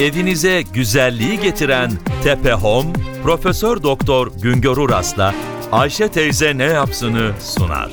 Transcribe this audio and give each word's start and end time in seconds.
Evinize 0.00 0.62
güzelliği 0.62 1.40
getiren 1.40 1.90
Tepe 2.24 2.52
Home, 2.52 2.92
Profesör 3.22 3.82
Doktor 3.82 4.32
Güngör 4.42 4.76
Uras'la 4.76 5.34
Ayşe 5.72 6.08
teyze 6.08 6.58
ne 6.58 6.64
yapsını 6.64 7.32
sunar. 7.40 7.92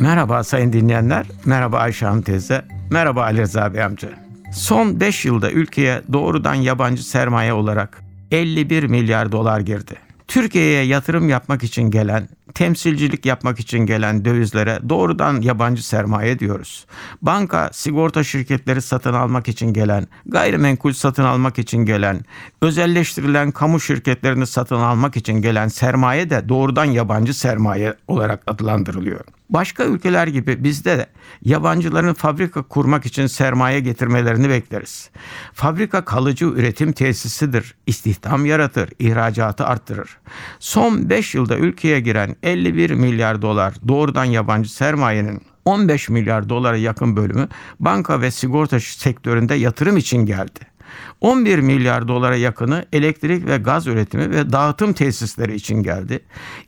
Merhaba 0.00 0.44
sayın 0.44 0.72
dinleyenler, 0.72 1.26
merhaba 1.44 1.78
Ayşe 1.78 2.06
Hanım 2.06 2.22
teyze, 2.22 2.64
merhaba 2.90 3.22
Ali 3.22 3.40
Rıza 3.40 3.74
Bey 3.74 3.82
amca. 3.82 4.08
Son 4.52 5.00
5 5.00 5.24
yılda 5.24 5.50
ülkeye 5.50 6.02
doğrudan 6.12 6.54
yabancı 6.54 7.08
sermaye 7.08 7.52
olarak 7.52 8.02
51 8.30 8.84
milyar 8.84 9.32
dolar 9.32 9.60
girdi. 9.60 10.05
Türkiye'ye 10.36 10.84
yatırım 10.84 11.28
yapmak 11.28 11.62
için 11.62 11.82
gelen, 11.82 12.28
temsilcilik 12.54 13.26
yapmak 13.26 13.60
için 13.60 13.78
gelen 13.78 14.24
dövizlere 14.24 14.78
doğrudan 14.88 15.40
yabancı 15.40 15.86
sermaye 15.86 16.38
diyoruz. 16.38 16.86
Banka, 17.22 17.70
sigorta 17.72 18.24
şirketleri 18.24 18.82
satın 18.82 19.12
almak 19.12 19.48
için 19.48 19.72
gelen, 19.72 20.06
gayrimenkul 20.26 20.92
satın 20.92 21.24
almak 21.24 21.58
için 21.58 21.78
gelen, 21.78 22.20
özelleştirilen 22.62 23.50
kamu 23.50 23.80
şirketlerini 23.80 24.46
satın 24.46 24.76
almak 24.80 25.16
için 25.16 25.42
gelen 25.42 25.68
sermaye 25.68 26.30
de 26.30 26.48
doğrudan 26.48 26.84
yabancı 26.84 27.34
sermaye 27.34 27.94
olarak 28.08 28.42
adlandırılıyor. 28.46 29.20
Başka 29.50 29.84
ülkeler 29.84 30.26
gibi 30.26 30.64
bizde 30.64 30.98
de 30.98 31.06
yabancıların 31.42 32.14
fabrika 32.14 32.62
kurmak 32.62 33.06
için 33.06 33.26
sermaye 33.26 33.80
getirmelerini 33.80 34.48
bekleriz. 34.48 35.10
Fabrika 35.52 36.04
kalıcı 36.04 36.44
üretim 36.44 36.92
tesisidir, 36.92 37.74
istihdam 37.86 38.46
yaratır, 38.46 38.90
ihracatı 38.98 39.66
arttırır. 39.66 40.18
Son 40.58 41.10
5 41.10 41.34
yılda 41.34 41.56
ülkeye 41.56 42.00
giren 42.00 42.36
51 42.42 42.90
milyar 42.90 43.42
dolar 43.42 43.74
doğrudan 43.88 44.24
yabancı 44.24 44.72
sermayenin 44.72 45.42
15 45.64 46.08
milyar 46.08 46.48
dolara 46.48 46.76
yakın 46.76 47.16
bölümü 47.16 47.48
banka 47.80 48.20
ve 48.20 48.30
sigorta 48.30 48.80
sektöründe 48.80 49.54
yatırım 49.54 49.96
için 49.96 50.26
geldi. 50.26 50.75
11 51.20 51.58
milyar 51.58 52.08
dolara 52.08 52.36
yakını 52.36 52.84
elektrik 52.92 53.46
ve 53.46 53.56
gaz 53.56 53.86
üretimi 53.86 54.30
ve 54.30 54.52
dağıtım 54.52 54.92
tesisleri 54.92 55.54
için 55.54 55.82
geldi. 55.82 56.20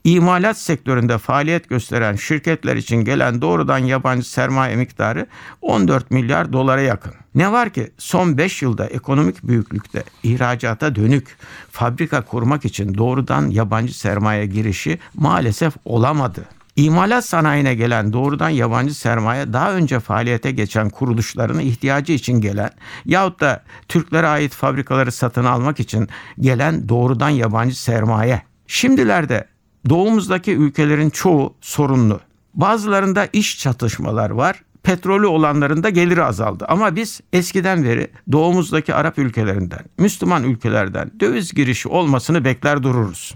İmalat 0.04 0.58
sektöründe 0.58 1.18
faaliyet 1.18 1.68
gösteren 1.68 2.16
şirketler 2.16 2.76
için 2.76 2.96
gelen 2.96 3.40
doğrudan 3.42 3.78
yabancı 3.78 4.30
sermaye 4.30 4.76
miktarı 4.76 5.26
14 5.62 6.10
milyar 6.10 6.52
dolara 6.52 6.80
yakın. 6.80 7.14
Ne 7.34 7.52
var 7.52 7.70
ki 7.70 7.92
son 7.98 8.38
5 8.38 8.62
yılda 8.62 8.86
ekonomik 8.86 9.42
büyüklükte 9.42 10.02
ihracata 10.22 10.94
dönük 10.94 11.36
fabrika 11.70 12.22
kurmak 12.22 12.64
için 12.64 12.94
doğrudan 12.94 13.50
yabancı 13.50 13.98
sermaye 13.98 14.46
girişi 14.46 14.98
maalesef 15.14 15.74
olamadı. 15.84 16.57
İmalat 16.78 17.24
sanayine 17.24 17.74
gelen 17.74 18.12
doğrudan 18.12 18.48
yabancı 18.48 18.94
sermaye 18.94 19.52
daha 19.52 19.72
önce 19.72 20.00
faaliyete 20.00 20.50
geçen 20.50 20.90
kuruluşların 20.90 21.58
ihtiyacı 21.58 22.12
için 22.12 22.40
gelen 22.40 22.70
yahut 23.04 23.40
da 23.40 23.62
Türklere 23.88 24.26
ait 24.26 24.52
fabrikaları 24.54 25.12
satın 25.12 25.44
almak 25.44 25.80
için 25.80 26.08
gelen 26.40 26.88
doğrudan 26.88 27.28
yabancı 27.28 27.82
sermaye. 27.82 28.42
Şimdilerde 28.66 29.46
doğumuzdaki 29.88 30.52
ülkelerin 30.52 31.10
çoğu 31.10 31.54
sorunlu. 31.60 32.20
Bazılarında 32.54 33.28
iş 33.32 33.58
çatışmalar 33.58 34.30
var 34.30 34.62
petrolü 34.82 35.26
olanların 35.26 35.82
da 35.82 35.90
geliri 35.90 36.24
azaldı. 36.24 36.64
Ama 36.68 36.96
biz 36.96 37.20
eskiden 37.32 37.84
beri 37.84 38.10
doğumuzdaki 38.32 38.94
Arap 38.94 39.18
ülkelerinden, 39.18 39.84
Müslüman 39.98 40.44
ülkelerden 40.44 41.10
döviz 41.20 41.54
girişi 41.54 41.88
olmasını 41.88 42.44
bekler 42.44 42.82
dururuz. 42.82 43.34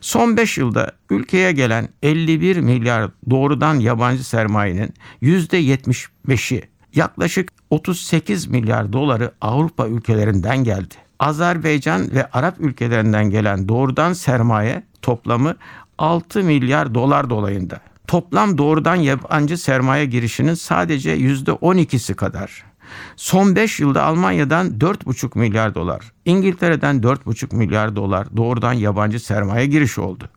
Son 0.00 0.36
5 0.36 0.58
yılda 0.58 0.92
ülkeye 1.10 1.52
gelen 1.52 1.88
51 2.02 2.56
milyar 2.56 3.10
doğrudan 3.30 3.74
yabancı 3.74 4.24
sermayenin 4.24 4.94
%75'i 5.22 6.62
yaklaşık 6.94 7.48
38 7.70 8.46
milyar 8.46 8.92
doları 8.92 9.32
Avrupa 9.40 9.88
ülkelerinden 9.88 10.64
geldi. 10.64 10.94
Azerbaycan 11.18 12.10
ve 12.14 12.26
Arap 12.32 12.60
ülkelerinden 12.60 13.30
gelen 13.30 13.68
doğrudan 13.68 14.12
sermaye 14.12 14.82
toplamı 15.02 15.56
6 15.98 16.42
milyar 16.42 16.94
dolar 16.94 17.30
dolayında. 17.30 17.80
Toplam 18.06 18.58
doğrudan 18.58 18.96
yabancı 18.96 19.58
sermaye 19.58 20.06
girişinin 20.06 20.54
sadece 20.54 21.16
%12'si 21.16 22.14
kadar. 22.14 22.69
Son 23.16 23.56
5 23.56 23.80
yılda 23.80 24.04
Almanya'dan 24.04 24.68
4,5 24.78 25.38
milyar 25.38 25.74
dolar, 25.74 26.12
İngiltere'den 26.24 27.00
4,5 27.00 27.56
milyar 27.56 27.96
dolar 27.96 28.36
doğrudan 28.36 28.72
yabancı 28.72 29.20
sermaye 29.20 29.66
girişi 29.66 30.00
oldu. 30.00 30.28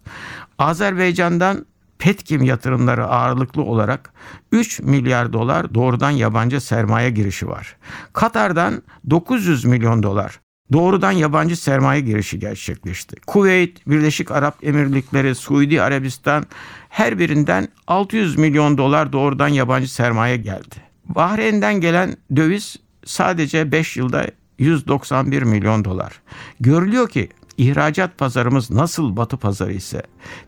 Azerbaycan'dan 0.60 1.66
Petkim 2.00 2.44
yatırımları 2.44 3.06
ağırlıklı 3.06 3.62
olarak 3.62 4.14
3 4.52 4.80
milyar 4.80 5.34
dolar 5.34 5.74
doğrudan 5.74 6.12
yabancı 6.12 6.62
sermaye 6.62 7.10
girişi 7.10 7.48
var. 7.48 7.76
Katar'dan 8.14 8.84
900 9.10 9.66
milyon 9.66 10.04
dolar 10.04 10.40
doğrudan 10.74 11.12
yabancı 11.12 11.62
sermaye 11.62 12.02
girişi 12.02 12.40
gerçekleşti. 12.40 13.16
Kuveyt, 13.28 13.88
Birleşik 13.88 14.32
Arap 14.32 14.64
Emirlikleri, 14.64 15.36
Suudi 15.36 15.82
Arabistan 15.82 16.46
her 16.90 17.20
birinden 17.20 17.68
600 17.88 18.38
milyon 18.38 18.78
dolar 18.78 19.14
doğrudan 19.14 19.48
yabancı 19.48 19.94
sermaye 19.94 20.38
geldi. 20.38 20.93
Bahreyn'den 21.06 21.82
gelen 21.82 22.16
döviz 22.36 22.78
sadece 23.06 23.72
5 23.72 23.98
yılda 23.98 24.28
191 24.60 25.44
milyon 25.44 25.86
dolar. 25.86 26.22
Görülüyor 26.60 27.10
ki 27.10 27.30
İhracat 27.58 28.18
pazarımız 28.18 28.72
nasıl 28.72 29.18
batı 29.18 29.38
pazarı 29.38 29.74
ise 29.74 30.02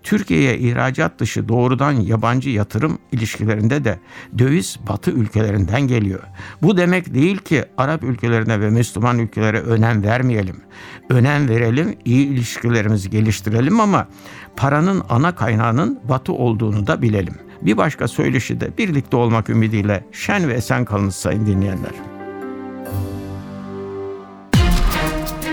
Türkiye'ye 0.04 0.58
ihracat 0.58 1.20
dışı 1.20 1.48
doğrudan 1.48 1.92
yabancı 1.92 2.50
yatırım 2.50 3.00
ilişkilerinde 3.12 3.84
de 3.84 4.00
döviz 4.38 4.80
batı 4.90 5.12
ülkelerinden 5.12 5.82
geliyor. 5.82 6.24
Bu 6.62 6.78
demek 6.78 7.14
değil 7.14 7.38
ki 7.38 7.66
Arap 7.78 8.04
ülkelerine 8.04 8.60
ve 8.60 8.70
Müslüman 8.70 9.20
ülkelere 9.20 9.60
önem 9.60 10.04
vermeyelim. 10.04 10.62
Önem 11.10 11.50
verelim, 11.50 11.96
iyi 12.06 12.28
ilişkilerimizi 12.28 13.10
geliştirelim 13.10 13.80
ama 13.80 14.08
paranın 14.56 15.04
ana 15.10 15.36
kaynağının 15.36 16.00
batı 16.10 16.34
olduğunu 16.34 16.88
da 16.88 17.02
bilelim. 17.02 17.36
Bir 17.62 17.78
başka 17.78 18.08
söyleşi 18.08 18.62
de 18.62 18.78
birlikte 18.78 19.18
olmak 19.18 19.50
ümidiyle 19.50 20.06
şen 20.12 20.48
ve 20.48 20.54
esen 20.54 20.86
kalınız 20.86 21.16
sayın 21.16 21.46
dinleyenler. 21.46 22.15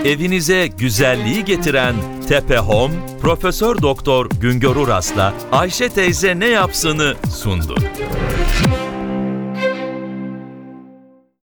Evinize 0.05 0.67
güzelliği 0.67 1.45
getiren 1.45 1.95
Tepe 2.27 2.57
Home, 2.57 2.93
Profesör 3.21 3.81
Doktor 3.81 4.29
Güngör 4.41 4.75
Uras'la 4.75 5.33
Ayşe 5.51 5.89
teyze 5.89 6.39
ne 6.39 6.47
yapsını 6.47 7.13
sundu. 7.35 7.75